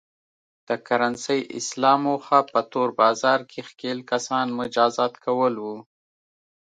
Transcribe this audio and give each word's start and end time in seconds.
د 0.67 0.69
کرنسۍ 0.87 1.39
اصلاح 1.57 1.97
موخه 2.05 2.39
په 2.51 2.59
تور 2.71 2.89
بازار 3.01 3.39
کې 3.49 3.59
ښکېل 3.69 3.99
کسان 4.11 4.47
مجازات 4.59 5.13
کول 5.25 5.53
و. 5.63 5.67